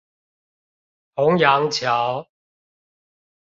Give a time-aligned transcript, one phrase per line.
[1.13, 2.25] 虹揚橋